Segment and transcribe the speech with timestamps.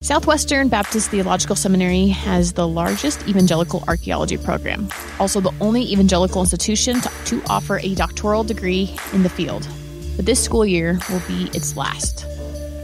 [0.00, 4.88] Southwestern Baptist Theological Seminary has the largest evangelical archaeology program,
[5.18, 9.66] also the only evangelical institution to, to, offer a doctoral degree in the field.
[10.14, 12.24] But this school year will be its last.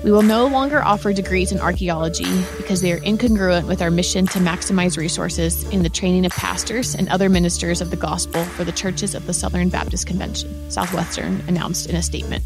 [0.03, 4.27] We will no longer offer degrees in archaeology because they are incongruent with our mission
[4.27, 8.65] to maximize resources in the training of pastors and other ministers of the gospel for
[8.65, 12.43] the churches of the Southern Baptist Convention, Southwestern announced in a statement.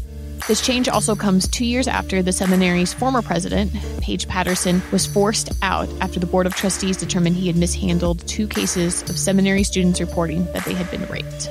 [0.47, 3.71] This change also comes two years after the seminary's former president,
[4.01, 8.47] Paige Patterson, was forced out after the Board of Trustees determined he had mishandled two
[8.47, 11.49] cases of seminary students reporting that they had been raped.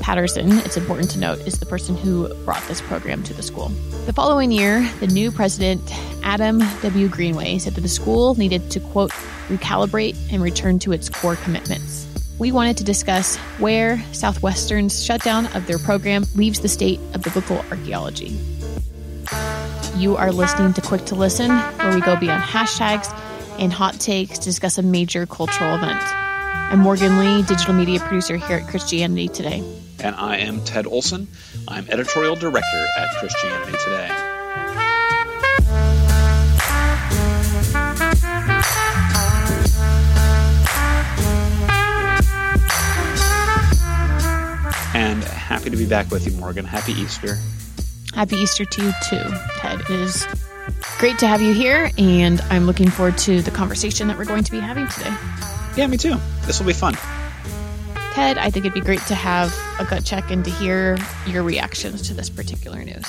[0.00, 3.68] Patterson, it's important to note, is the person who brought this program to the school.
[4.06, 5.82] The following year, the new president,
[6.22, 7.08] Adam W.
[7.08, 9.10] Greenway, said that the school needed to, quote,
[9.48, 12.07] recalibrate and return to its core commitments
[12.38, 17.58] we wanted to discuss where Southwestern's shutdown of their program leaves the state of biblical
[17.70, 18.38] archaeology.
[19.96, 23.12] You are listening to Quick to Listen, where we go beyond hashtags
[23.58, 26.00] and hot takes to discuss a major cultural event.
[26.00, 29.64] I'm Morgan Lee, digital media producer here at Christianity Today.
[29.98, 31.26] And I am Ted Olsen.
[31.66, 34.37] I'm editorial director at Christianity Today.
[45.48, 46.66] Happy to be back with you, Morgan.
[46.66, 47.38] Happy Easter.
[48.14, 49.24] Happy Easter to you too,
[49.56, 49.80] Ted.
[49.80, 50.26] It is
[50.98, 54.44] great to have you here, and I'm looking forward to the conversation that we're going
[54.44, 55.14] to be having today.
[55.74, 56.16] Yeah, me too.
[56.44, 56.94] This will be fun.
[58.12, 61.42] Ted, I think it'd be great to have a gut check and to hear your
[61.42, 63.06] reactions to this particular news.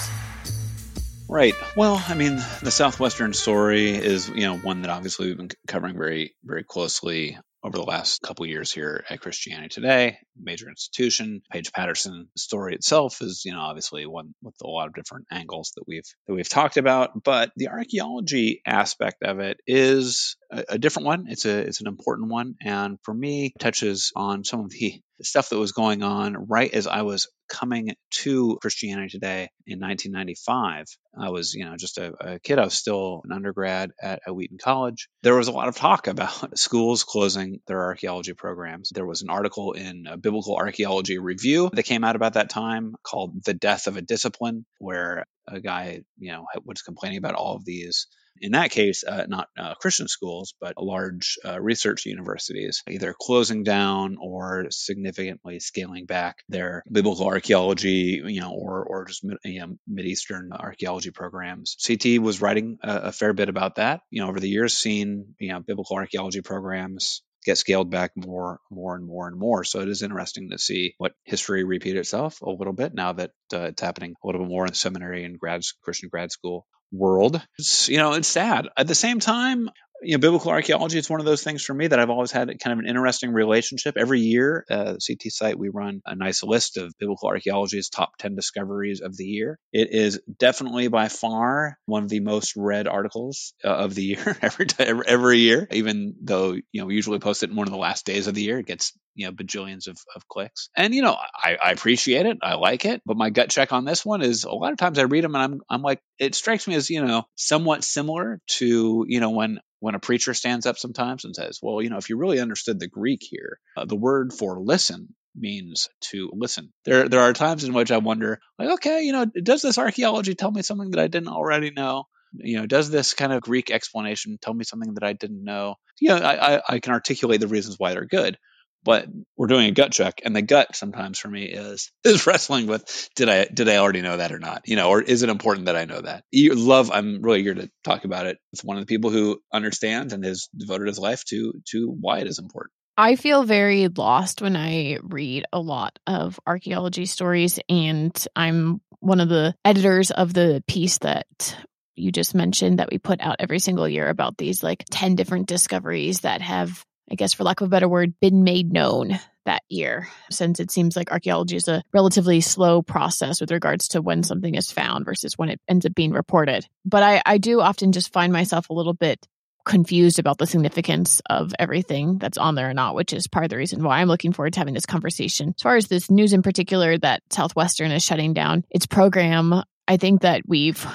[1.27, 1.55] Right.
[1.75, 5.97] Well, I mean, the Southwestern story is, you know, one that obviously we've been covering
[5.97, 11.42] very, very closely over the last couple years here at Christianity Today, major institution.
[11.52, 15.73] Paige Patterson story itself is, you know, obviously one with a lot of different angles
[15.76, 20.77] that we've that we've talked about, but the archaeology aspect of it is a, a
[20.77, 21.26] different one.
[21.27, 25.50] It's a it's an important one, and for me, touches on some of the stuff
[25.50, 30.86] that was going on right as I was coming to Christianity Today in 1995.
[31.20, 32.60] I was, you know, just a, a kid.
[32.60, 35.10] I was still an undergrad at, at, Wheaton College.
[35.23, 38.92] There was a lot of talk about schools closing their archaeology programs.
[38.94, 42.95] There was an article in a Biblical Archaeology Review that came out about that time
[43.03, 47.55] called "The Death of a Discipline," where a guy, you know, was complaining about all
[47.55, 48.07] of these
[48.41, 53.63] in that case, uh, not uh, Christian schools, but large uh, research universities, either closing
[53.63, 59.75] down or significantly scaling back their biblical archaeology, you know, or or just you know,
[59.87, 61.75] mid eastern archaeology programs.
[61.85, 64.01] CT was writing a, a fair bit about that.
[64.09, 68.60] You know, over the years, seen you know biblical archaeology programs get scaled back more,
[68.70, 69.64] more and more and more.
[69.64, 73.32] So it is interesting to see what history repeat itself a little bit now that
[73.54, 77.42] uh, it's happening a little bit more in seminary and grad Christian grad school world.
[77.58, 78.67] It's, you know, it's sad.
[78.77, 79.70] At the same time,
[80.02, 82.48] you know, biblical archaeology is one of those things for me that I've always had
[82.60, 83.98] kind of an interesting relationship.
[83.98, 88.36] Every year, uh, CT site, we run a nice list of biblical archaeology's top 10
[88.36, 89.59] discoveries of the year.
[89.71, 94.38] It is definitely by far one of the most read articles uh, of the year
[94.42, 97.73] every, every, every year, even though, you know, we usually post it in one of
[97.73, 98.59] the last days of the year.
[98.59, 102.38] It gets you know bajillions of, of clicks and you know I, I appreciate it
[102.42, 104.98] i like it but my gut check on this one is a lot of times
[104.98, 108.39] i read them and i'm i'm like it strikes me as you know somewhat similar
[108.59, 111.97] to you know when when a preacher stands up sometimes and says well you know
[111.97, 116.71] if you really understood the greek here uh, the word for listen means to listen.
[116.85, 120.35] There there are times in which I wonder, like, okay, you know, does this archaeology
[120.35, 122.05] tell me something that I didn't already know?
[122.33, 125.75] You know, does this kind of Greek explanation tell me something that I didn't know?
[125.99, 128.38] You know, I, I, I can articulate the reasons why they're good
[128.83, 129.07] but
[129.38, 133.09] we're doing a gut check and the gut sometimes for me is is wrestling with
[133.15, 134.63] did i did i already know that or not?
[134.65, 136.23] You know or is it important that i know that?
[136.31, 139.41] You love i'm really here to talk about it it's one of the people who
[139.53, 142.71] understands and has devoted his life to to why it is important.
[142.97, 149.21] I feel very lost when I read a lot of archaeology stories, and I'm one
[149.21, 151.55] of the editors of the piece that
[151.95, 155.47] you just mentioned that we put out every single year about these like 10 different
[155.47, 159.63] discoveries that have I guess for lack of a better word, been made known that
[159.67, 164.23] year, since it seems like archaeology is a relatively slow process with regards to when
[164.23, 166.67] something is found versus when it ends up being reported.
[166.85, 169.27] But I, I do often just find myself a little bit
[169.65, 173.50] confused about the significance of everything that's on there or not, which is part of
[173.50, 175.53] the reason why I'm looking forward to having this conversation.
[175.57, 179.97] As far as this news in particular that Southwestern is shutting down its program, I
[179.97, 180.85] think that we've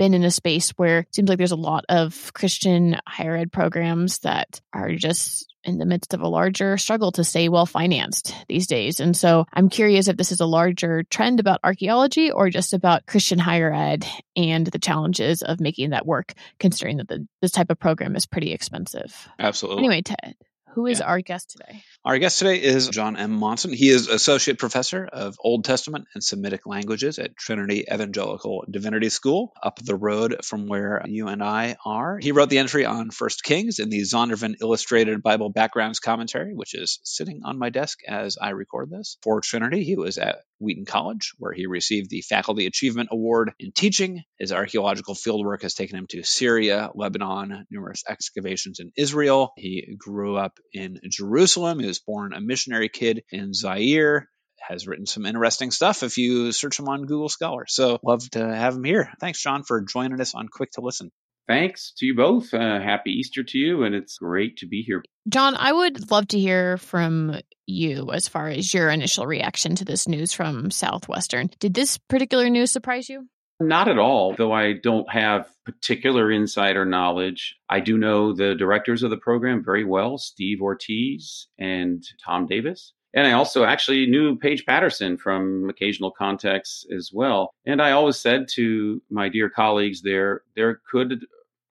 [0.00, 3.52] been in a space where it seems like there's a lot of Christian higher ed
[3.52, 8.34] programs that are just in the midst of a larger struggle to stay well financed
[8.48, 8.98] these days.
[8.98, 13.04] And so I'm curious if this is a larger trend about archaeology or just about
[13.04, 17.68] Christian higher ed and the challenges of making that work, considering that the, this type
[17.68, 19.28] of program is pretty expensive.
[19.38, 19.80] Absolutely.
[19.80, 20.34] Anyway, Ted,
[20.74, 21.06] who is yeah.
[21.06, 21.82] our guest today?
[22.04, 23.32] Our guest today is John M.
[23.32, 23.72] Monson.
[23.72, 29.52] He is Associate Professor of Old Testament and Semitic Languages at Trinity Evangelical Divinity School,
[29.62, 32.18] up the road from where you and I are.
[32.20, 36.74] He wrote the entry on First Kings in the Zondervan Illustrated Bible Backgrounds Commentary, which
[36.74, 39.18] is sitting on my desk as I record this.
[39.22, 43.72] For Trinity, he was at Wheaton College, where he received the Faculty Achievement Award in
[43.72, 44.22] teaching.
[44.38, 49.52] His archaeological fieldwork has taken him to Syria, Lebanon, numerous excavations in Israel.
[49.56, 54.28] He grew up in Jerusalem He was born a missionary kid in Zaire
[54.60, 57.64] has written some interesting stuff if you search him on Google Scholar.
[57.66, 59.10] So love to have him here.
[59.20, 61.10] Thanks, John, for joining us on Quick to Listen.
[61.48, 62.54] Thanks to you both.
[62.54, 65.02] Uh, happy Easter to you, and it's great to be here.
[65.28, 69.84] John, I would love to hear from you as far as your initial reaction to
[69.84, 71.50] this news from Southwestern.
[71.58, 73.26] Did this particular news surprise you?
[73.60, 77.56] Not at all, though I don't have particular insider knowledge.
[77.68, 82.94] I do know the directors of the program very well, Steve Ortiz and Tom Davis.
[83.12, 87.50] And I also actually knew Paige Patterson from occasional contacts as well.
[87.66, 91.26] And I always said to my dear colleagues there, there could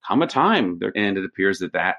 [0.07, 1.95] come a time, and it appears that that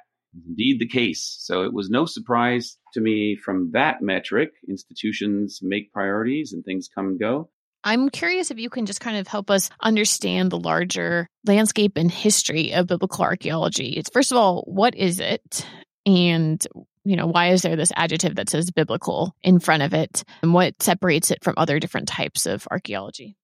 [0.46, 1.36] indeed the case.
[1.40, 4.52] So it was no surprise to me from that metric.
[4.68, 7.50] Institutions make priorities and things come and go.
[7.82, 12.10] I'm curious if you can just kind of help us understand the larger landscape and
[12.10, 13.90] history of biblical archaeology.
[13.90, 15.66] It's first of all, what is it?
[16.06, 16.64] And
[17.04, 20.22] you know, why is there this adjective that says biblical in front of it?
[20.42, 23.36] And what separates it from other different types of archaeology?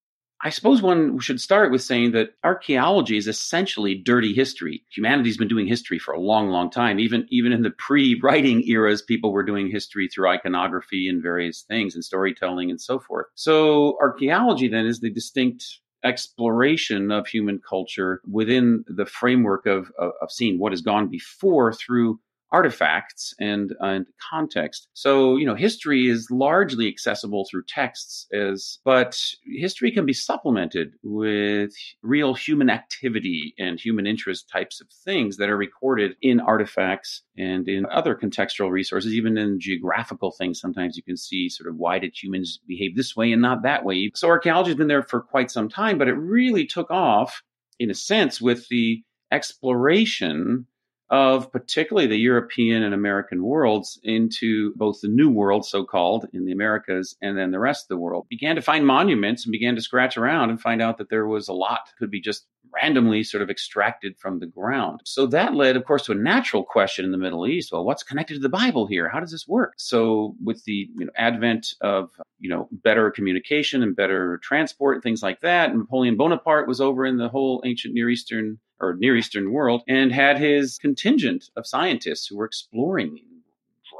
[0.42, 4.82] I suppose one should start with saying that archaeology is essentially dirty history.
[4.94, 6.98] Humanity's been doing history for a long, long time.
[7.00, 11.94] Even even in the pre-writing eras, people were doing history through iconography and various things
[11.94, 13.26] and storytelling and so forth.
[13.34, 15.64] So archaeology then is the distinct
[16.04, 21.72] exploration of human culture within the framework of, of, of seeing what has gone before
[21.72, 22.20] through
[22.52, 24.88] artifacts and, and context.
[24.94, 30.92] So, you know, history is largely accessible through texts as, but history can be supplemented
[31.02, 31.72] with
[32.02, 37.68] real human activity and human interest types of things that are recorded in artifacts and
[37.68, 40.60] in other contextual resources, even in geographical things.
[40.60, 43.84] Sometimes you can see sort of why did humans behave this way and not that
[43.84, 44.10] way.
[44.14, 47.42] So archaeology has been there for quite some time, but it really took off
[47.78, 49.02] in a sense with the
[49.32, 50.66] exploration
[51.10, 56.44] of particularly the European and American worlds into both the New World, so called, in
[56.44, 58.26] the Americas, and then the rest of the world.
[58.28, 61.48] Began to find monuments and began to scratch around and find out that there was
[61.48, 62.46] a lot could be just
[62.82, 65.00] randomly sort of extracted from the ground.
[65.04, 67.72] So that led, of course, to a natural question in the Middle East.
[67.72, 69.08] Well, what's connected to the Bible here?
[69.08, 69.74] How does this work?
[69.76, 75.02] So with the you know, advent of you know better communication and better transport and
[75.02, 79.16] things like that, Napoleon Bonaparte was over in the whole ancient Near Eastern or Near
[79.16, 83.18] Eastern world and had his contingent of scientists who were exploring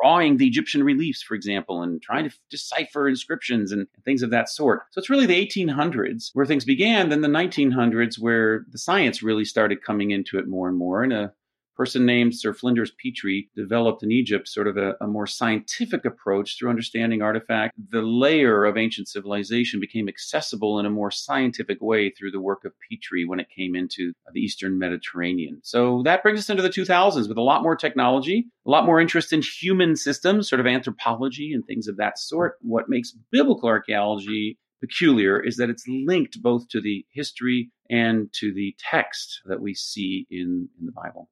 [0.01, 4.49] drawing the Egyptian reliefs, for example, and trying to decipher inscriptions and things of that
[4.49, 4.83] sort.
[4.91, 9.45] So it's really the 1800s where things began, then the 1900s where the science really
[9.45, 11.03] started coming into it more and more.
[11.03, 11.33] And a
[11.77, 16.59] person named Sir Flinders Petrie developed in Egypt sort of a, a, more scientific approach
[16.59, 17.75] through understanding artifact.
[17.91, 22.65] The layer of ancient civilization became accessible in a more scientific way through the work
[22.65, 25.61] of Petrie when it came into the Eastern Mediterranean.
[25.63, 29.01] So that brings us into the 2000s with a lot more technology, a lot more
[29.01, 32.57] interest in human systems, sort of anthropology and things of that sort.
[32.63, 38.53] What makes biblical archaeology peculiar is that it's linked both to the history and to
[38.53, 41.29] the text that we see in, in the Bible.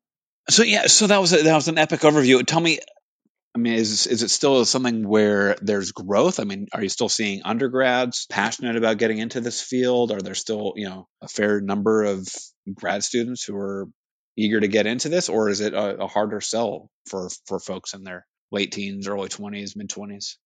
[0.51, 2.45] So yeah, so that was a, that was an epic overview.
[2.45, 2.79] Tell me,
[3.55, 6.39] I mean, is is it still something where there's growth?
[6.39, 10.13] I mean, are you still seeing undergrads passionate about getting into this field?
[10.13, 12.27] Are there still you know a fair number of
[12.75, 13.89] grad students who are
[14.37, 17.95] eager to get into this, or is it a, a harder sell for for folks
[17.95, 20.39] in their late teens, early twenties, mid twenties?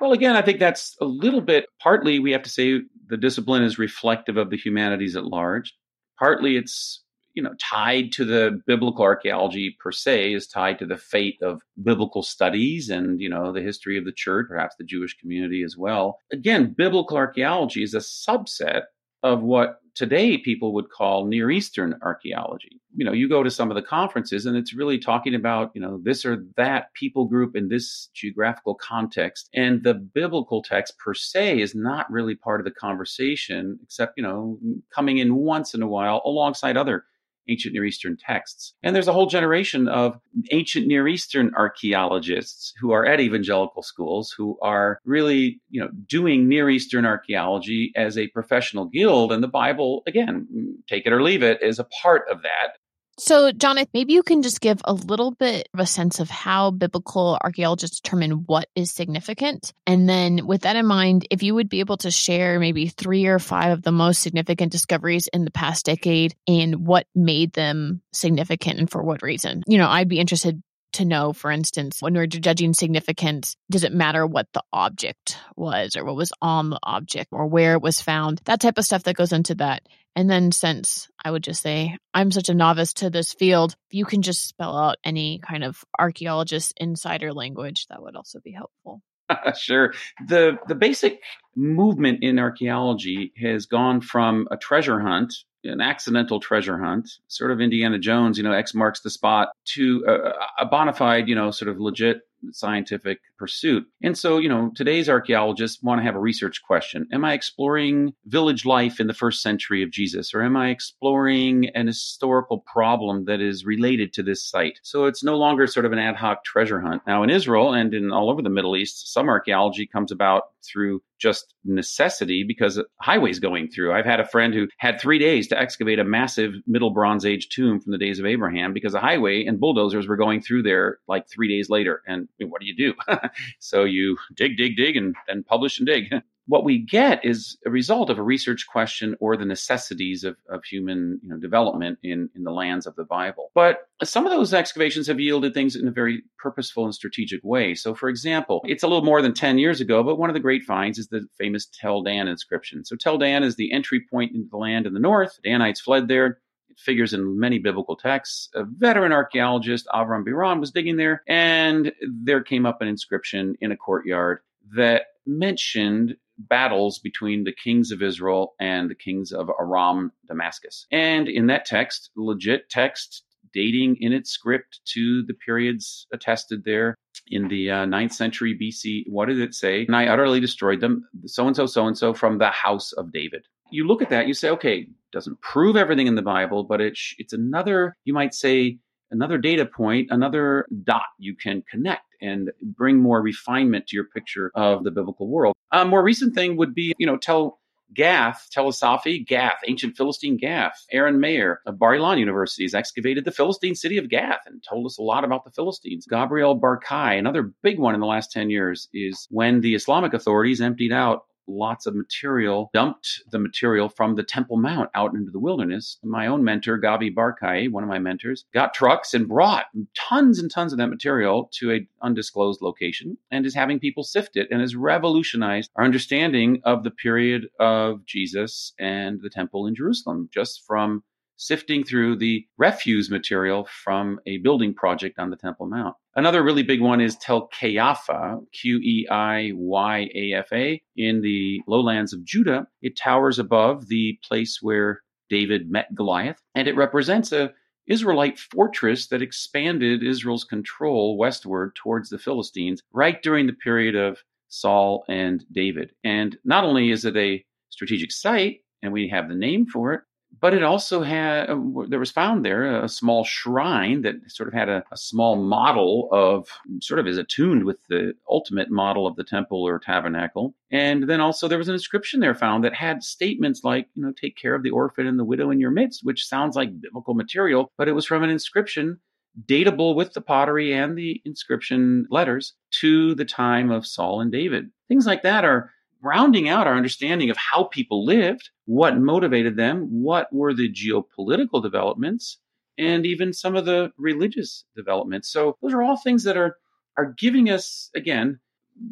[0.00, 3.62] Well, again, I think that's a little bit partly we have to say the discipline
[3.62, 5.74] is reflective of the humanities at large.
[6.18, 7.03] Partly it's
[7.34, 11.60] you know tied to the biblical archaeology per se is tied to the fate of
[11.82, 15.76] biblical studies and you know the history of the church perhaps the jewish community as
[15.76, 18.82] well again biblical archaeology is a subset
[19.22, 22.80] of what today people would call Near Eastern archaeology.
[22.94, 25.80] You know, you go to some of the conferences and it's really talking about, you
[25.80, 29.48] know, this or that people group in this geographical context.
[29.54, 34.22] And the biblical text per se is not really part of the conversation, except, you
[34.22, 34.58] know,
[34.94, 37.04] coming in once in a while alongside other
[37.48, 38.74] ancient Near Eastern texts.
[38.82, 40.18] And there's a whole generation of
[40.50, 46.48] ancient Near Eastern archaeologists who are at evangelical schools who are really, you know, doing
[46.48, 49.32] Near Eastern archaeology as a professional guild.
[49.32, 50.46] And the Bible, again,
[50.88, 52.78] take it or leave it, is a part of that.
[53.18, 56.70] So, Jonathan, maybe you can just give a little bit of a sense of how
[56.70, 59.72] biblical archaeologists determine what is significant.
[59.86, 63.26] And then, with that in mind, if you would be able to share maybe three
[63.26, 68.02] or five of the most significant discoveries in the past decade and what made them
[68.12, 69.62] significant and for what reason.
[69.66, 70.62] You know, I'd be interested
[70.94, 75.96] to know, for instance, when we're judging significance, does it matter what the object was
[75.96, 78.40] or what was on the object or where it was found?
[78.44, 79.82] That type of stuff that goes into that.
[80.16, 84.04] And then, since I would just say I'm such a novice to this field, you
[84.04, 89.02] can just spell out any kind of archaeologist insider language, that would also be helpful.
[89.58, 89.92] sure.
[90.26, 91.20] The the basic
[91.56, 95.34] movement in archaeology has gone from a treasure hunt
[95.64, 100.04] an accidental treasure hunt, sort of Indiana Jones, you know, X marks the spot, to
[100.06, 103.86] uh, a, a bona fide, you know, sort of legit scientific pursuit.
[104.02, 107.06] And so, you know, today's archaeologists want to have a research question.
[107.12, 111.70] Am I exploring village life in the first century of Jesus, or am I exploring
[111.74, 114.80] an historical problem that is related to this site?
[114.82, 117.02] So it's no longer sort of an ad hoc treasure hunt.
[117.06, 121.02] Now, in Israel and in all over the Middle East, some archaeology comes about through
[121.18, 123.92] just necessity because highways going through.
[123.92, 127.48] I've had a friend who had three days to excavate a massive Middle Bronze Age
[127.48, 130.98] tomb from the days of Abraham because a highway and bulldozers were going through there
[131.08, 132.02] like three days later.
[132.06, 132.94] And what do you do?
[133.58, 136.12] so you dig, dig, dig, and then publish and dig.
[136.46, 140.62] what we get is a result of a research question or the necessities of, of
[140.64, 143.50] human you know, development in, in the lands of the Bible.
[143.54, 147.74] But some of those excavations have yielded things in a very purposeful and strategic way.
[147.74, 150.40] So, for example, it's a little more than 10 years ago, but one of the
[150.40, 152.84] great finds is the famous Tel Dan inscription.
[152.84, 155.38] So, Tel Dan is the entry point into the land in the north.
[155.42, 156.38] Danites fled there.
[156.74, 158.48] It figures in many biblical texts.
[158.54, 163.72] A veteran archaeologist, Avram Biran, was digging there, and there came up an inscription in
[163.72, 164.40] a courtyard
[164.74, 170.86] that mentioned battles between the kings of Israel and the kings of Aram Damascus.
[170.90, 176.96] And in that text, legit text dating in its script to the periods attested there
[177.28, 179.04] in the uh, 9th century BC.
[179.06, 179.86] What did it say?
[179.86, 183.12] And I utterly destroyed them, so and so, so and so, from the house of
[183.12, 183.46] David.
[183.70, 187.14] You look at that, you say, okay, doesn't prove everything in the Bible, but it's,
[187.18, 188.78] it's another, you might say,
[189.10, 194.50] another data point, another dot you can connect and bring more refinement to your picture
[194.54, 195.54] of the biblical world.
[195.72, 197.60] A more recent thing would be, you know, tell
[197.94, 200.84] Gath, Tel es-Safi, Gath, ancient Philistine Gath.
[200.92, 204.86] Aren Maeir of Bar Ilan University has excavated the Philistine city of Gath and told
[204.86, 206.06] us a lot about the Philistines.
[206.08, 210.60] Gabriel Barkay, another big one in the last 10 years, is when the Islamic authorities
[210.60, 215.38] emptied out lots of material, dumped the material from the Temple Mount out into the
[215.38, 215.98] wilderness.
[216.02, 220.50] My own mentor, Gabi Barkai, one of my mentors, got trucks and brought tons and
[220.50, 224.60] tons of that material to an undisclosed location and is having people sift it and
[224.60, 230.64] has revolutionized our understanding of the period of Jesus and the temple in Jerusalem just
[230.66, 231.02] from
[231.36, 235.94] sifting through the refuse material from a building project on the Temple Mount.
[236.16, 241.20] Another really big one is Tel Qeiyafa, Q E I Y A F A, in
[241.22, 242.66] the lowlands of Judah.
[242.82, 247.52] It towers above the place where David met Goliath, and it represents a
[247.86, 254.18] Israelite fortress that expanded Israel's control westward towards the Philistines right during the period of
[254.48, 255.92] Saul and David.
[256.04, 260.00] And not only is it a strategic site, and we have the name for it,
[260.40, 261.56] but it also had uh,
[261.88, 266.08] there was found there a small shrine that sort of had a, a, small model
[266.12, 266.48] of
[266.80, 270.54] sort of is attuned with the ultimate model of the temple or tabernacle.
[270.70, 274.12] And then also there was an inscription there found that had statements like you know
[274.12, 277.14] take care of the orphan and the widow in your midst which sounds like biblical
[277.14, 278.98] material but it was from an inscription
[279.46, 284.70] datable with the pottery and the inscription letters to the time of Saul and David.
[284.88, 285.72] Things like that are
[286.04, 291.62] rounding out our understanding of how people lived, what motivated them, what were the geopolitical
[291.62, 292.38] developments,
[292.78, 295.32] and even some of the religious developments.
[295.32, 296.56] So those are all things that are
[296.96, 298.38] are giving us again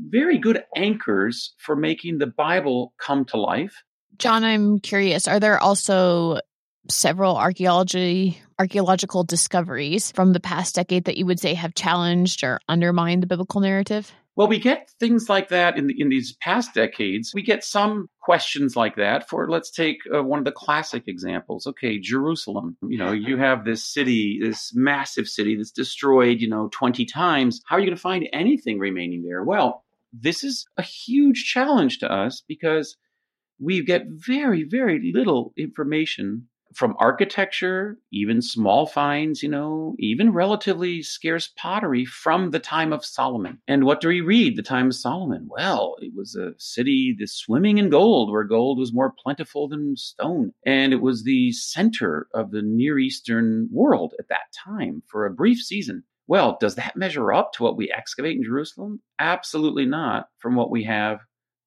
[0.08, 3.82] very good anchors for making the Bible come to life.
[4.18, 6.40] John, I'm curious, are there also
[6.88, 12.60] several archaeology archaeological discoveries from the past decade that you would say have challenged or
[12.68, 14.12] undermined the biblical narrative?
[14.34, 17.32] Well, we get things like that in, the, in these past decades.
[17.34, 21.66] We get some questions like that for, let's take uh, one of the classic examples.
[21.66, 22.78] Okay, Jerusalem.
[22.82, 27.60] You know, you have this city, this massive city that's destroyed, you know, 20 times.
[27.66, 29.44] How are you going to find anything remaining there?
[29.44, 29.84] Well,
[30.14, 32.96] this is a huge challenge to us because
[33.60, 41.02] we get very, very little information from architecture, even small finds, you know, even relatively
[41.02, 43.58] scarce pottery from the time of Solomon.
[43.68, 44.56] And what do we read?
[44.56, 45.48] The time of Solomon.
[45.50, 49.96] Well, it was a city that's swimming in gold, where gold was more plentiful than
[49.96, 50.52] stone.
[50.64, 55.32] And it was the center of the Near Eastern world at that time for a
[55.32, 56.04] brief season.
[56.26, 59.00] Well, does that measure up to what we excavate in Jerusalem?
[59.18, 61.18] Absolutely not from what we have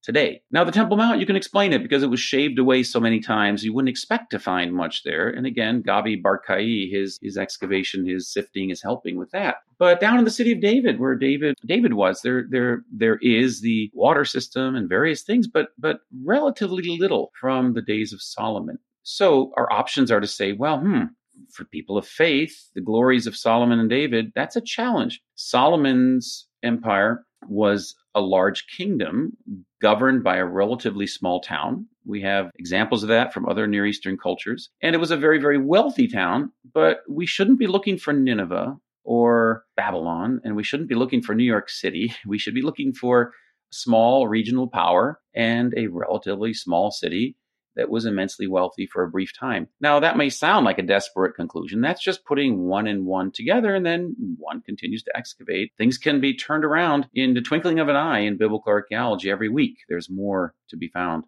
[0.05, 0.41] today.
[0.51, 3.19] Now, the Temple Mount, you can explain it because it was shaved away so many
[3.19, 5.27] times, you wouldn't expect to find much there.
[5.27, 9.55] And again, Gabi Barkai, his, his excavation, his sifting is helping with that.
[9.79, 13.59] But down in the city of David, where David David was, there there there is
[13.59, 18.77] the water system and various things, but but relatively little from the days of Solomon.
[19.03, 21.03] So our options are to say, well, hmm,
[21.51, 25.21] for people of faith, the glories of Solomon and David, that's a challenge.
[25.35, 29.37] Solomon's empire was a large kingdom
[29.85, 31.85] governed by a relatively small town.
[32.07, 34.71] We have examples of that from other Near Eastern cultures.
[34.81, 38.77] And it was a very, very wealthy town, but we shouldn't be looking for Nineveh
[39.03, 42.11] or Babylon, and we shouldn't be looking for New York City.
[42.25, 43.33] We should be looking for
[43.69, 47.35] small regional power and a relatively small city
[47.75, 49.67] that was immensely wealthy for a brief time.
[49.79, 51.81] Now, that may sound like a desperate conclusion.
[51.81, 55.71] That's just putting one and one together, and then one continues to excavate.
[55.77, 59.49] Things can be turned around in the twinkling of an eye in biblical archaeology every
[59.49, 59.77] week.
[59.89, 61.25] There's more to be found.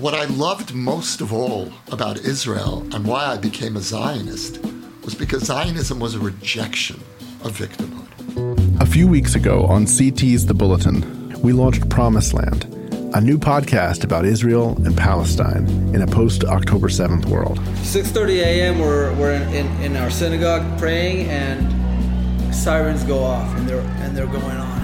[0.00, 4.60] What I loved most of all about Israel and why I became a Zionist
[5.04, 6.96] was because Zionism was a rejection
[7.42, 8.80] of victimhood.
[8.80, 12.73] A few weeks ago on CT's The Bulletin, we launched Promised Land
[13.14, 17.60] a new podcast about Israel and Palestine in a post-October 7th world.
[17.60, 18.80] 6.30 a.m.
[18.80, 24.16] We're, we're in, in, in, our synagogue praying and sirens go off and they're, and
[24.16, 24.74] they're going on.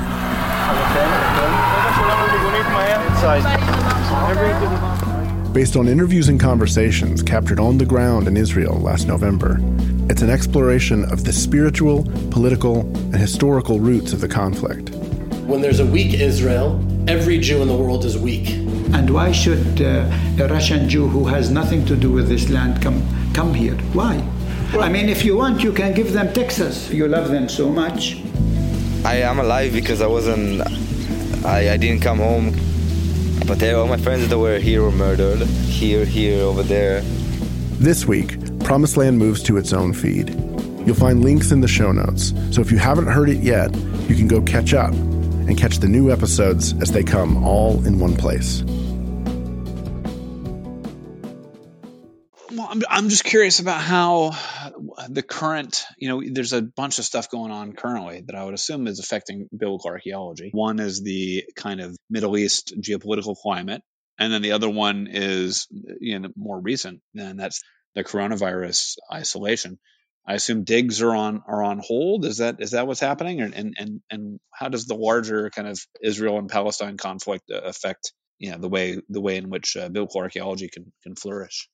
[5.53, 9.59] Based on interviews and conversations captured on the ground in Israel last November,
[10.09, 14.91] it's an exploration of the spiritual, political, and historical roots of the conflict.
[15.47, 18.51] When there's a weak Israel, every Jew in the world is weak.
[18.93, 22.83] And why should uh, a Russian Jew who has nothing to do with this land
[22.83, 23.77] come come here?
[23.93, 24.17] Why?
[24.73, 26.91] Well, I mean, if you want, you can give them Texas.
[26.91, 28.21] You love them so much.
[29.05, 30.63] I am alive because I wasn't.
[31.45, 32.53] I, I didn't come home.
[33.47, 35.41] But all my friends that were here were murdered.
[35.41, 37.01] Here, here, over there.
[37.81, 40.31] This week, Promised Land moves to its own feed.
[40.87, 43.75] You'll find links in the show notes, so if you haven't heard it yet,
[44.09, 44.95] you can go catch up
[45.51, 48.63] and catch the new episodes as they come all in one place.
[52.53, 54.31] Well, I'm, I'm just curious about how
[55.09, 58.55] the current, you know, there's a bunch of stuff going on currently that I would
[58.55, 60.51] assume is affecting biblical archaeology.
[60.53, 63.83] One is the kind of Middle East geopolitical climate,
[64.19, 65.67] and then the other one is,
[66.01, 67.63] you know, more recent, and that's
[67.97, 69.81] the coronavirus isolation.
[70.31, 72.25] I assume digs are on are on hold.
[72.25, 73.41] Is that is that what's happening?
[73.41, 78.13] And and and, how does the larger kind of Israel and Palestine conflict uh, affect
[78.39, 81.69] you know the way the way in which uh, biblical archaeology can can flourish?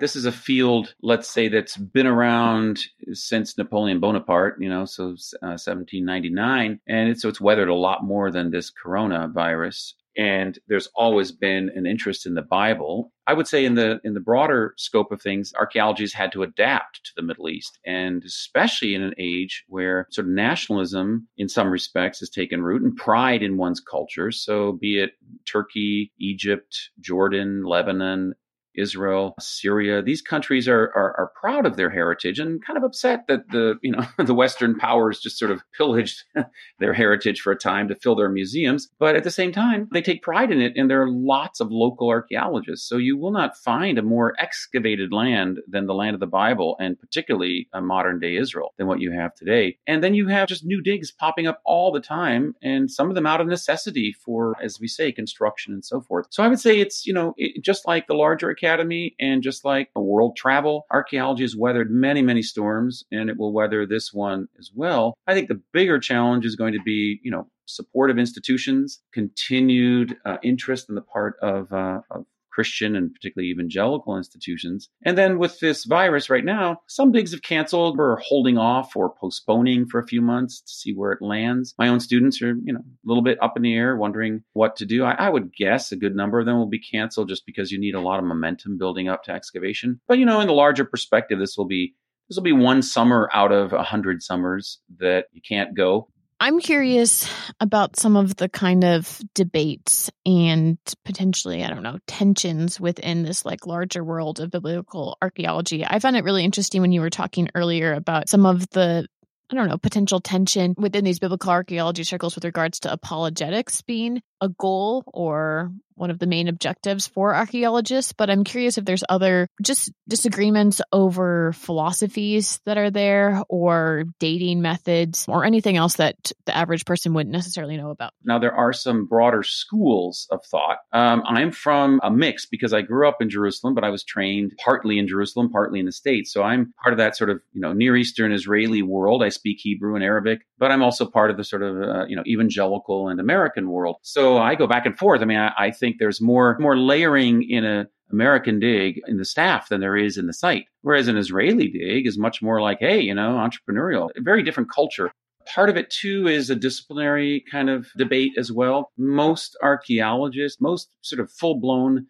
[0.00, 2.80] This is a field, let's say, that's been around
[3.12, 5.04] since Napoleon Bonaparte, you know, so
[5.42, 10.88] uh, 1799, and it's, so it's weathered a lot more than this coronavirus and there's
[10.96, 13.12] always been an interest in the Bible.
[13.28, 16.42] I would say in the in the broader scope of things, archaeology has had to
[16.42, 21.48] adapt to the Middle East, and especially in an age where sort of nationalism, in
[21.48, 24.32] some respects, has taken root and pride in one's culture.
[24.32, 25.12] So, be it
[25.46, 28.34] Turkey, Egypt, Jordan, Lebanon,
[28.76, 30.02] Israel, Syria.
[30.02, 33.78] These countries are, are, are proud of their heritage and kind of upset that the
[33.82, 36.24] you know the Western powers just sort of pillaged
[36.78, 38.88] their heritage for a time to fill their museums.
[38.98, 41.70] But at the same time, they take pride in it, and there are lots of
[41.70, 42.88] local archaeologists.
[42.88, 46.76] So you will not find a more excavated land than the land of the Bible,
[46.80, 49.78] and particularly uh, a modern day Israel than what you have today.
[49.86, 53.14] And then you have just new digs popping up all the time, and some of
[53.14, 56.26] them out of necessity for, as we say, construction and so forth.
[56.30, 59.64] So I would say it's you know it, just like the larger Academy, and just
[59.64, 64.12] like a world travel, archaeology has weathered many, many storms, and it will weather this
[64.12, 65.14] one as well.
[65.26, 70.38] I think the bigger challenge is going to be, you know, supportive institutions, continued uh,
[70.42, 72.24] interest in the part of, uh, of
[72.58, 74.88] Christian and particularly evangelical institutions.
[75.04, 79.14] And then with this virus right now, some digs have canceled or holding off or
[79.14, 81.72] postponing for a few months to see where it lands.
[81.78, 84.74] My own students are, you know, a little bit up in the air, wondering what
[84.78, 85.04] to do.
[85.04, 87.78] I, I would guess a good number of them will be canceled just because you
[87.78, 90.00] need a lot of momentum building up to excavation.
[90.08, 91.94] But, you know, in the larger perspective, this will be
[92.28, 96.08] this will be one summer out of a hundred summers that you can't go.
[96.40, 102.78] I'm curious about some of the kind of debates and potentially, I don't know, tensions
[102.78, 105.84] within this like larger world of biblical archaeology.
[105.84, 109.08] I found it really interesting when you were talking earlier about some of the
[109.50, 114.20] I don't know, potential tension within these biblical archaeology circles with regards to apologetics being
[114.40, 119.04] a goal or one of the main objectives for archaeologists, but I'm curious if there's
[119.08, 126.32] other just disagreements over philosophies that are there or dating methods or anything else that
[126.46, 128.12] the average person wouldn't necessarily know about.
[128.24, 130.78] Now, there are some broader schools of thought.
[130.92, 134.52] Um, I'm from a mix because I grew up in Jerusalem, but I was trained
[134.64, 136.32] partly in Jerusalem, partly in the States.
[136.32, 139.22] So I'm part of that sort of, you know, Near Eastern Israeli world.
[139.22, 142.14] I speak Hebrew and Arabic, but I'm also part of the sort of, uh, you
[142.14, 143.96] know, evangelical and American world.
[144.02, 145.22] So I go back and forth.
[145.22, 149.24] I mean, I, I think there's more more layering in a American dig in the
[149.24, 150.64] staff than there is in the site.
[150.82, 154.70] Whereas an Israeli dig is much more like, hey, you know, entrepreneurial, a very different
[154.70, 155.10] culture.
[155.54, 158.90] Part of it too is a disciplinary kind of debate as well.
[158.98, 162.06] Most archaeologists, most sort of full blown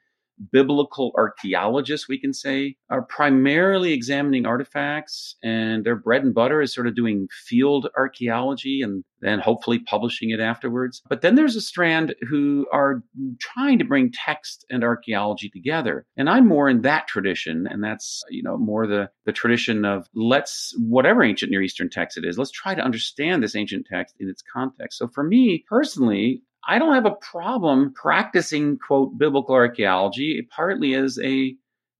[0.52, 6.74] biblical archaeologists, we can say, are primarily examining artifacts, and their bread and butter is
[6.74, 11.02] sort of doing field archaeology and then hopefully publishing it afterwards.
[11.08, 13.02] But then there's a strand who are
[13.40, 16.06] trying to bring text and archaeology together.
[16.16, 20.06] And I'm more in that tradition, and that's, you know, more the, the tradition of
[20.14, 24.14] let's, whatever ancient Near Eastern text it is, let's try to understand this ancient text
[24.20, 24.98] in its context.
[24.98, 31.18] So for me personally, I don't have a problem practicing, quote, biblical archaeology, partly as
[31.22, 31.54] a,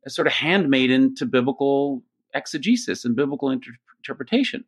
[0.06, 2.02] a sort of handmaiden to biblical
[2.34, 4.64] exegesis and biblical inter- interpretation.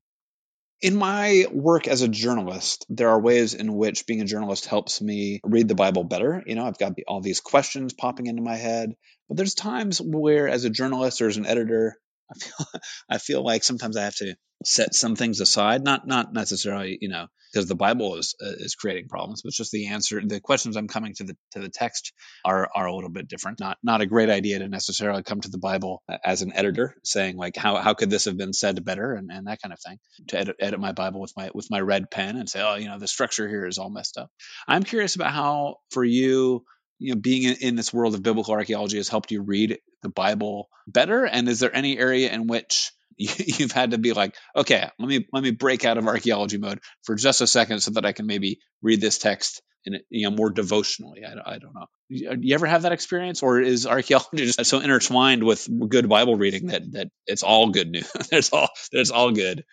[0.80, 5.02] In my work as a journalist, there are ways in which being a journalist helps
[5.02, 6.42] me read the Bible better.
[6.46, 8.94] You know, I've got all these questions popping into my head,
[9.28, 11.98] but there's times where, as a journalist or as an editor,
[12.30, 12.66] I feel
[13.10, 17.08] I feel like sometimes I have to set some things aside, not not necessarily, you
[17.08, 20.20] know, because the Bible is uh, is creating problems, but just the answer.
[20.24, 22.12] The questions I'm coming to the to the text
[22.44, 23.60] are are a little bit different.
[23.60, 27.36] Not not a great idea to necessarily come to the Bible as an editor, saying
[27.36, 29.98] like how how could this have been said better and, and that kind of thing.
[30.28, 32.88] To edit edit my Bible with my with my red pen and say, oh, you
[32.88, 34.30] know, the structure here is all messed up.
[34.68, 36.64] I'm curious about how for you
[37.00, 40.08] you know being in, in, this world of biblical archaeology has helped you read the
[40.08, 42.92] bible better and is there any area in which
[43.58, 46.80] you've had to be like, okay, let me let me break out of archaeology mode
[47.02, 50.34] for just a second so that I can maybe read this text in you know
[50.34, 51.22] more devotionally.
[51.24, 51.86] I, I don't know.
[52.08, 56.08] You, uh, you ever have that experience, or is archaeology just so intertwined with good
[56.08, 58.10] Bible reading that that it's all good news?
[58.30, 59.64] there's all there's all good.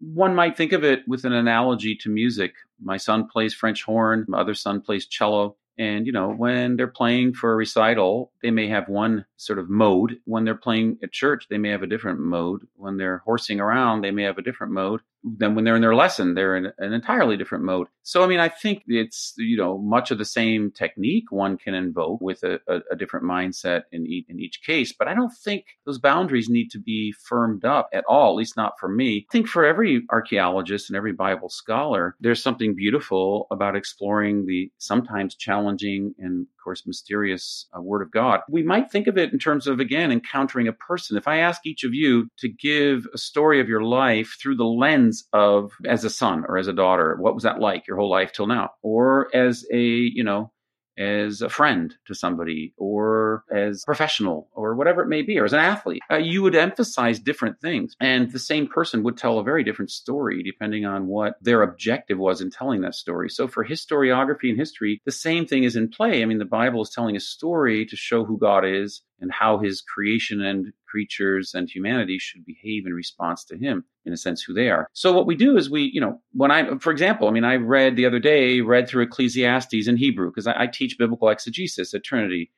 [0.00, 2.54] One might think of it with an analogy to music.
[2.80, 4.24] My son plays French horn.
[4.26, 5.56] My other son plays cello.
[5.78, 9.68] And, you know, when they're playing for a recital, they may have one sort of
[9.68, 10.18] mode.
[10.24, 12.66] When they're playing at church, they may have a different mode.
[12.76, 15.00] When they're horsing around, they may have a different mode.
[15.26, 17.88] Then when they're in their lesson, they're in an entirely different mode.
[18.02, 21.74] So, I mean, I think it's, you know, much of the same technique one can
[21.74, 24.94] invoke with a, a, a different mindset in each, in each case.
[24.96, 28.56] But I don't think those boundaries need to be firmed up at all, at least
[28.56, 29.26] not for me.
[29.28, 34.70] I think for every archaeologist and every Bible scholar, there's something beautiful about exploring the
[34.78, 38.40] sometimes challenging and course, mysterious uh, word of God.
[38.50, 41.16] We might think of it in terms of, again, encountering a person.
[41.16, 44.64] If I ask each of you to give a story of your life through the
[44.64, 48.10] lens of as a son or as a daughter, what was that like your whole
[48.10, 48.70] life till now?
[48.82, 50.50] Or as a, you know,
[50.98, 55.52] as a friend to somebody or as professional or whatever it may be, or as
[55.52, 56.02] an athlete.
[56.10, 57.94] Uh, you would emphasize different things.
[58.00, 62.18] And the same person would tell a very different story depending on what their objective
[62.18, 63.28] was in telling that story.
[63.28, 66.22] So for historiography and history, the same thing is in play.
[66.22, 69.58] I mean, the Bible is telling a story to show who God is and how
[69.58, 74.42] his creation and creatures and humanity should behave in response to him in a sense
[74.42, 74.88] who they are.
[74.92, 77.56] So what we do is we you know when i for example i mean i
[77.56, 81.94] read the other day read through ecclesiastes in hebrew because I, I teach biblical exegesis
[81.94, 82.50] at trinity.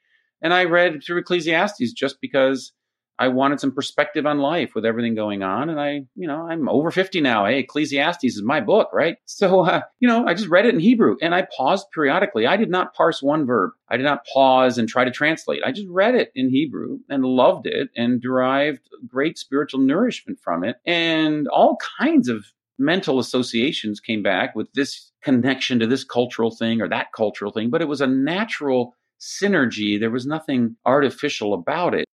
[0.42, 2.72] And i read through ecclesiastes just because
[3.18, 5.70] I wanted some perspective on life with everything going on.
[5.70, 7.46] And I, you know, I'm over 50 now.
[7.46, 9.16] Hey, Ecclesiastes is my book, right?
[9.38, 12.46] So, uh, you know, I just read it in Hebrew and I paused periodically.
[12.46, 13.70] I did not parse one verb.
[13.88, 15.62] I did not pause and try to translate.
[15.64, 20.64] I just read it in Hebrew and loved it and derived great spiritual nourishment from
[20.64, 22.44] it and all kinds of
[22.78, 27.70] mental associations came back with this connection to this cultural thing or that cultural thing.
[27.70, 29.98] But it was a natural synergy.
[29.98, 32.06] There was nothing artificial about it.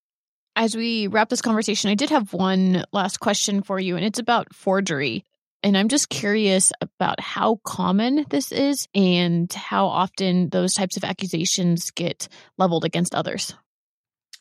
[0.56, 4.20] As we wrap this conversation, I did have one last question for you, and it's
[4.20, 5.26] about forgery.
[5.64, 11.04] And I'm just curious about how common this is and how often those types of
[11.04, 13.54] accusations get leveled against others.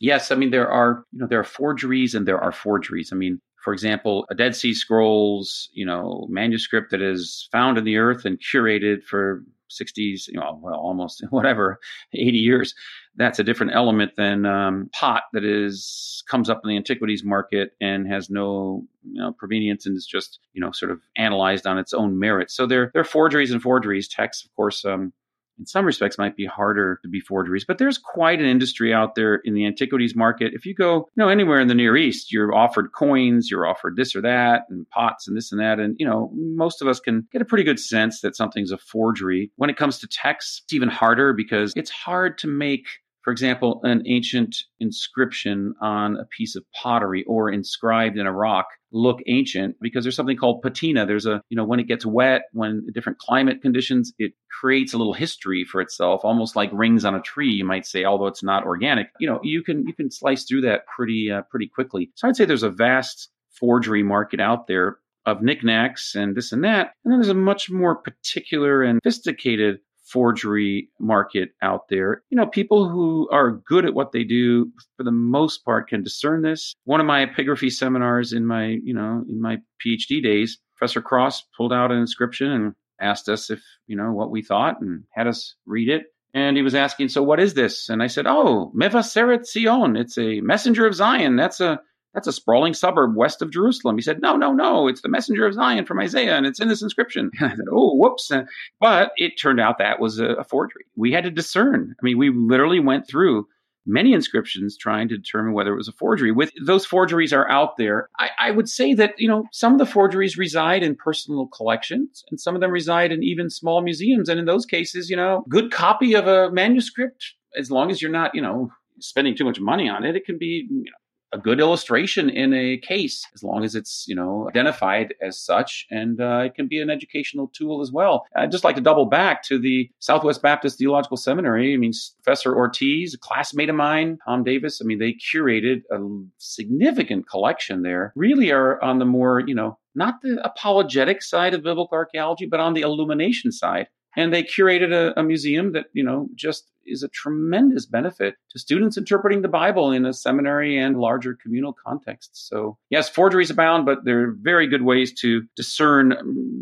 [0.01, 3.11] Yes, I mean there are you know there are forgeries and there are forgeries.
[3.13, 7.85] I mean, for example, a Dead Sea Scrolls you know manuscript that is found in
[7.85, 9.43] the earth and curated for
[9.81, 11.81] 60s, you know, well, almost whatever,
[12.13, 12.75] 80 years.
[13.17, 17.73] That's a different element than um, pot that is comes up in the antiquities market
[17.81, 21.79] and has no you know, provenience and is just you know sort of analyzed on
[21.79, 22.51] its own merit.
[22.51, 24.09] So there, there are forgeries and forgeries.
[24.09, 25.13] Texts, of course, um,
[25.59, 29.15] in some respects might be harder to be forgeries but there's quite an industry out
[29.15, 30.53] there in the antiquities market.
[30.55, 33.97] If you go you know anywhere in the near east you're offered coins you're offered
[33.97, 37.01] this or that and pots and this and that and you know most of us
[37.01, 39.51] can get a pretty good sense that something's a forgery.
[39.57, 42.87] When it comes to texts it's even harder because it's hard to make
[43.25, 48.67] for example, an ancient inscription on a piece of pottery or inscribed in a rock
[48.93, 51.07] look ancient because there's something called patina.
[51.07, 54.99] There's a, you know, when it gets wet, when different climate conditions, it creates a
[54.99, 58.43] little history for itself, almost like rings on a tree, you might say, although it's
[58.43, 59.09] not organic.
[59.19, 62.11] You know, you can, you can slice through that pretty, uh, pretty quickly.
[62.17, 66.63] So I'd say there's a vast forgery market out there of knickknacks and this and
[66.65, 66.93] that.
[67.05, 69.79] And then there's a much more particular and sophisticated
[70.15, 72.23] forgery market out there.
[72.31, 76.05] You know, people who are good at what they do for the most part can
[76.05, 76.73] discern this.
[76.85, 81.43] One of my epigraphy seminars in my, you know, in my PhD days, Professor Cross
[81.57, 85.27] pulled out an inscription and asked us if, you know, what we thought and had
[85.27, 86.05] us read it.
[86.33, 87.89] And he was asking, so what is this?
[87.89, 89.97] And I said, oh, Mevaseret Zion.
[89.97, 91.35] It's a messenger of Zion.
[91.35, 91.81] That's a
[92.15, 93.97] that's a sprawling suburb west of Jerusalem.
[93.97, 96.69] He said, No, no, no, it's the messenger of Zion from Isaiah, and it's in
[96.69, 97.31] this inscription.
[97.41, 98.31] And I said, Oh, whoops.
[98.31, 98.45] Uh,
[98.81, 100.85] but it turned out that was a, forgery.
[100.97, 101.95] We had to discern.
[102.01, 103.49] I mean, we literally went through
[103.87, 106.33] many inscriptions trying to determine whether it was a forgery.
[106.33, 109.79] With those forgeries are out there, I, I, would say that you know some of
[109.79, 114.29] the forgeries reside in personal collections, and some of them reside in even small museums.
[114.29, 118.11] And in those cases, you know, good copy of a manuscript, as long as you're
[118.11, 120.99] not, you know, spending too much money on it, it can be you know,
[121.35, 125.87] a good illustration in a case as long as it's you know identified as such
[125.91, 128.25] and uh, it can be an educational tool as well.
[128.37, 131.75] I'd just like to double back to the southwest baptist theological seminary.
[131.75, 131.93] I mean
[132.23, 135.99] professor ortiz a classmate of mine tom davis i mean they curated a
[136.39, 138.13] significant collection there.
[138.15, 142.61] Really are on the more you know not the apologetic side of biblical archaeology but
[142.61, 147.03] on the illumination side and they curated a, a, museum that you know just is
[147.03, 152.31] a tremendous benefit to students interpreting the bible in a seminary and larger communal context
[152.49, 156.15] so yes forgeries abound but there are very good ways to discern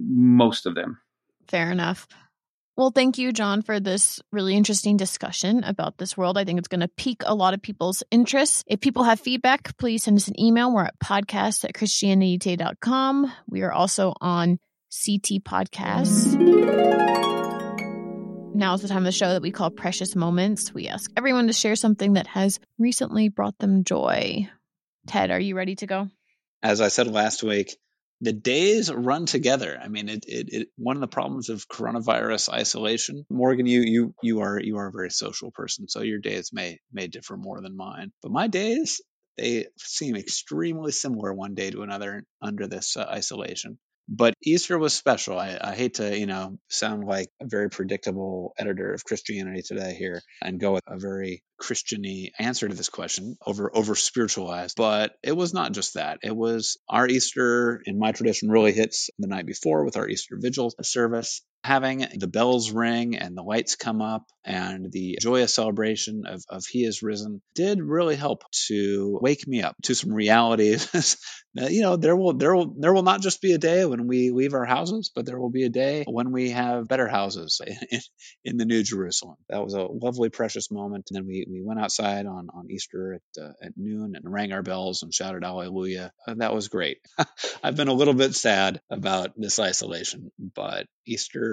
[0.09, 0.99] most of them
[1.49, 2.07] fair enough
[2.77, 6.39] well, thank you, John, for this really interesting discussion about this world.
[6.39, 8.65] I think it's going to pique a lot of people's interest.
[8.67, 10.73] If people have feedback, please send us an email.
[10.73, 13.31] We're at podcast at christianitytoday.com.
[13.47, 14.59] We are also on
[14.91, 17.42] CT Podcasts.
[18.55, 20.75] Now is the time of the show that we call Precious Moments.
[20.75, 24.51] We ask everyone to share something that has recently brought them joy.
[25.07, 26.09] Ted, are you ready to go?
[26.63, 27.75] As I said last week,
[28.21, 29.79] the days run together.
[29.83, 33.25] I mean, it, it, it, one of the problems of coronavirus isolation.
[33.31, 36.79] Morgan, you you you are you are a very social person, so your days may
[36.93, 38.13] may differ more than mine.
[38.23, 39.01] But my days
[39.39, 43.79] they seem extremely similar one day to another under this uh, isolation.
[44.09, 45.39] But Easter was special.
[45.39, 49.95] I, I, hate to, you know, sound like a very predictable editor of Christianity Today
[49.95, 54.77] here and go with a very Christiany answer to this question, over over spiritualized.
[54.77, 56.19] But it was not just that.
[56.23, 60.37] It was our Easter in my tradition really hits the night before with our Easter
[60.39, 66.25] vigil service having the bells ring and the lights come up and the joyous celebration
[66.27, 71.17] of, of he is risen did really help to wake me up to some realities
[71.55, 74.31] you know there will there will there will not just be a day when we
[74.31, 78.01] leave our houses but there will be a day when we have better houses in,
[78.45, 79.37] in the new jerusalem.
[79.49, 81.07] That was a lovely precious moment.
[81.11, 84.53] And then we, we went outside on, on easter at, uh, at noon and rang
[84.53, 86.13] our bells and shouted hallelujah.
[86.27, 86.99] Uh, that was great.
[87.63, 91.52] I've been a little bit sad about this isolation but easter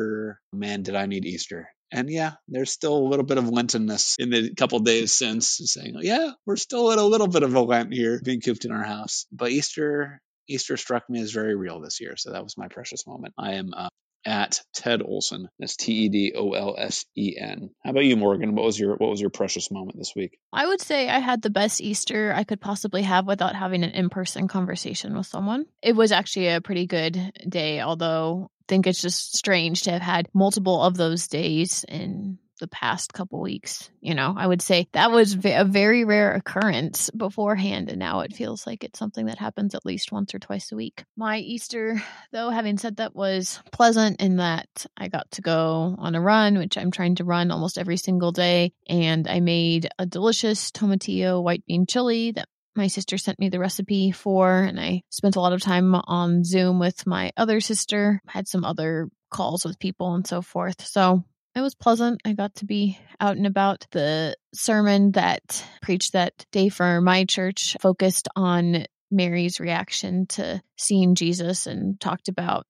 [0.53, 4.29] man did i need easter and yeah, there's still a little bit of Lentenness in
[4.29, 7.93] the couple days since saying, yeah, we're still in a little bit of a Lent
[7.93, 9.25] here, being cooped in our house.
[9.31, 12.15] But Easter, Easter struck me as very real this year.
[12.15, 13.33] So that was my precious moment.
[13.37, 13.89] I am uh,
[14.25, 15.47] at Ted Olsen.
[15.59, 17.69] That's T E D O L S E N.
[17.83, 18.55] How about you, Morgan?
[18.55, 20.37] What was your what was your precious moment this week?
[20.51, 23.91] I would say I had the best Easter I could possibly have without having an
[23.91, 25.65] in person conversation with someone.
[25.81, 30.01] It was actually a pretty good day, although I think it's just strange to have
[30.01, 33.89] had multiple of those days in the past couple weeks.
[34.01, 38.35] You know, I would say that was a very rare occurrence beforehand, and now it
[38.35, 41.03] feels like it's something that happens at least once or twice a week.
[41.17, 46.15] My Easter, though, having said that, was pleasant in that I got to go on
[46.15, 50.05] a run, which I'm trying to run almost every single day, and I made a
[50.05, 55.01] delicious tomatillo white bean chili that my sister sent me the recipe for, and I
[55.09, 59.65] spent a lot of time on Zoom with my other sister, had some other calls
[59.65, 60.85] with people and so forth.
[60.85, 61.23] So
[61.55, 62.21] it was pleasant.
[62.25, 63.85] I got to be out and about.
[63.91, 71.15] The sermon that preached that day for my church focused on Mary's reaction to seeing
[71.15, 72.65] Jesus and talked about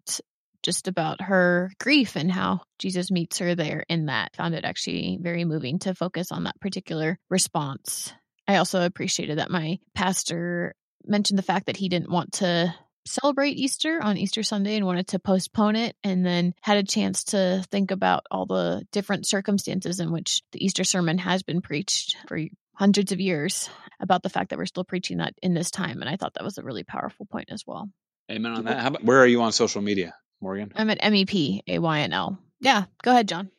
[0.62, 4.36] just about her grief and how Jesus meets her there in that.
[4.36, 8.14] Found it actually very moving to focus on that particular response.
[8.48, 10.74] I also appreciated that my pastor
[11.06, 12.74] mentioned the fact that he didn't want to
[13.10, 17.26] celebrate Easter on Easter Sunday and wanted to postpone it, and then had a chance
[17.26, 22.16] to think about all the different circumstances in which the Easter sermon has been preached
[22.28, 22.40] for
[22.74, 23.70] hundreds of years
[24.00, 26.02] about the fact that we're still preaching that in this time.
[26.02, 27.90] And I thought that was a really powerful point as well.
[28.32, 28.80] Amen on that.
[28.80, 30.72] How About, where are you on social media, Morgan?
[30.76, 32.38] I'm at MEP, AYNL.
[32.62, 33.50] Yeah, go ahead, John.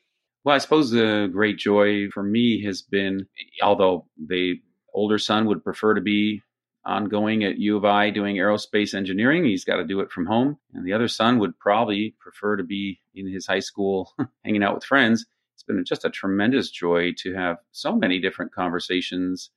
[0.44, 3.26] Well, I suppose the great joy for me has been,
[3.62, 4.54] although the
[4.94, 6.42] older son would prefer to be
[6.84, 9.44] ongoing at U of I doing aerospace engineering.
[9.44, 10.58] He's got to do it from home.
[10.72, 14.12] And the other son would probably prefer to be in his high school
[14.44, 15.26] hanging out with friends.
[15.54, 19.50] It's been just a tremendous joy to have so many different conversations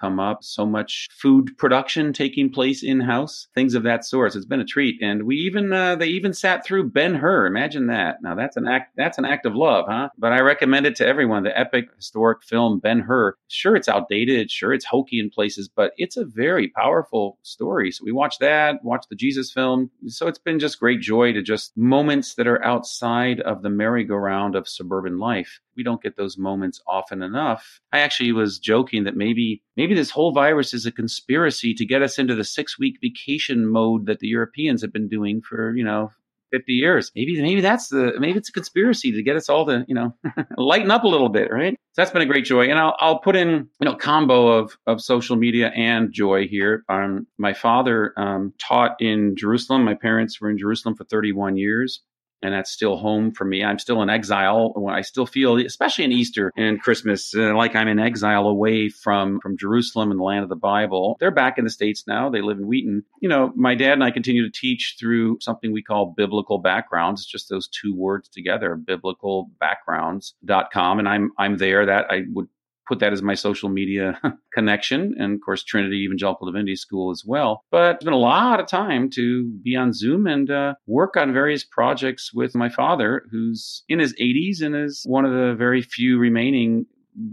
[0.00, 4.34] come up, so much food production taking place in house, things of that sort.
[4.34, 7.46] It's been a treat, and we even uh, they even sat through Ben Hur.
[7.46, 8.16] Imagine that.
[8.22, 10.08] Now that's an act that's an act of love, huh?
[10.18, 11.42] But I recommend it to everyone.
[11.42, 13.34] The epic historic film Ben Hur.
[13.48, 14.50] Sure, it's outdated.
[14.50, 17.90] Sure, it's hokey in places, but it's a very powerful story.
[17.90, 19.90] So we watched that, watched the Jesus film.
[20.06, 24.54] So it's been just great joy to just moments that are outside of the merry-go-round
[24.54, 27.80] of suburban life we don't get those moments often enough.
[27.90, 32.02] I actually was joking that maybe maybe this whole virus is a conspiracy to get
[32.02, 35.82] us into the six week vacation mode that the Europeans have been doing for, you
[35.82, 36.10] know,
[36.52, 37.10] 50 years.
[37.16, 40.14] Maybe maybe that's the maybe it's a conspiracy to get us all to, you know,
[40.58, 41.72] lighten up a little bit, right?
[41.92, 42.66] So that's been a great joy.
[42.66, 46.84] And I'll I'll put in, you know, combo of of social media and joy here.
[46.90, 49.82] Um my father um, taught in Jerusalem.
[49.82, 52.02] My parents were in Jerusalem for 31 years
[52.42, 53.62] and that's still home for me.
[53.62, 54.74] I'm still in exile.
[54.90, 59.40] I still feel, especially in Easter and Christmas, uh, like I'm in exile away from
[59.40, 61.16] from Jerusalem and the land of the Bible.
[61.20, 62.30] They're back in the states now.
[62.30, 63.04] They live in Wheaton.
[63.20, 67.22] You know, my dad and I continue to teach through something we call biblical backgrounds.
[67.22, 71.86] It's just those two words together, biblicalbackgrounds.com, and I'm I'm there.
[71.86, 72.48] That I would
[72.90, 74.20] put that as my social media
[74.52, 75.14] connection.
[75.16, 77.64] And of course, Trinity Evangelical Divinity School as well.
[77.70, 81.32] But it's been a lot of time to be on Zoom and uh, work on
[81.32, 85.82] various projects with my father, who's in his 80s and is one of the very
[85.82, 86.84] few remaining,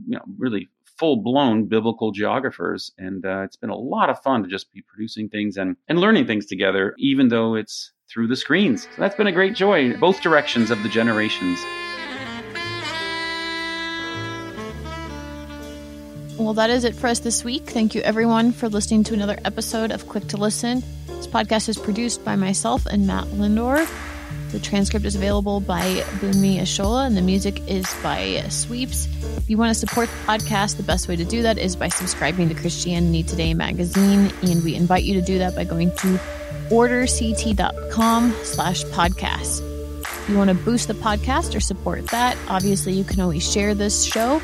[0.06, 2.92] you know, really full blown biblical geographers.
[3.00, 6.00] And uh, it's been a lot of fun to just be producing things and, and
[6.00, 8.84] learning things together, even though it's through the screens.
[8.84, 11.60] So that's been a great joy, both directions of the generations.
[16.38, 17.64] Well, that is it for us this week.
[17.64, 20.84] Thank you, everyone, for listening to another episode of Quick to Listen.
[21.08, 23.88] This podcast is produced by myself and Matt Linder.
[24.52, 29.08] The transcript is available by Bunmi Ishola, and the music is by Sweeps.
[29.38, 31.90] If you want to support the podcast, the best way to do that is by
[31.90, 36.20] subscribing to Christianity Today magazine, and we invite you to do that by going to
[36.70, 39.62] orderct.com slash podcast.
[40.02, 43.74] If you want to boost the podcast or support that, obviously you can always share
[43.74, 44.40] this show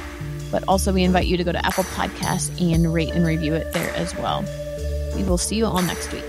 [0.53, 3.73] but also, we invite you to go to Apple Podcasts and rate and review it
[3.73, 4.45] there as well.
[5.15, 6.23] We will see you all next week.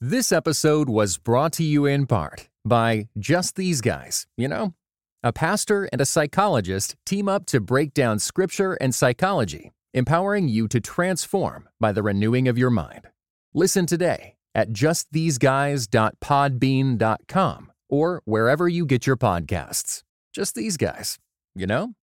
[0.00, 4.74] This episode was brought to you in part by just these guys, you know?
[5.22, 10.68] A pastor and a psychologist team up to break down scripture and psychology, empowering you
[10.68, 13.08] to transform by the renewing of your mind.
[13.54, 20.02] Listen today at justtheseguys.podbean.com or wherever you get your podcasts.
[20.34, 21.18] Just these guys,
[21.54, 21.94] you know?